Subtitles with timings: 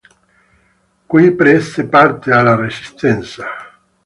[1.09, 3.45] Qui prese parte alla resistenza.